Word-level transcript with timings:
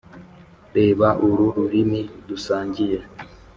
reba 0.75 1.07
uru 1.27 1.45
rurimi 1.55 2.01
dusangiye, 2.27 2.99